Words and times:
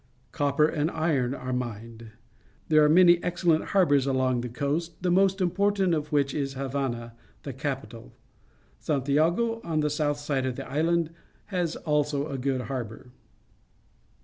Copper 0.31 0.65
and 0.65 0.89
iron 0.89 1.35
are 1.35 1.53
mined. 1.53 2.09
There 2.69 2.83
are 2.83 2.89
many 2.89 3.21
excellent 3.23 3.65
harbours 3.65 4.07
all 4.07 4.15
along 4.15 4.41
the 4.41 4.49
coast, 4.49 4.99
the 5.03 5.11
most 5.11 5.39
important 5.41 5.93
of 5.93 6.11
which 6.11 6.33
is 6.33 6.53
Havana, 6.55 7.13
the 7.43 7.53
capital. 7.53 8.11
Santiago, 8.79 9.61
on 9.63 9.81
the 9.81 9.91
south 9.91 10.17
si4e 10.17 10.47
of 10.47 10.55
the 10.55 10.67
island, 10.67 11.11
has 11.53 11.75
also 11.75 12.27
a 12.31 12.39
good 12.39 12.61
harbour. 12.61 13.11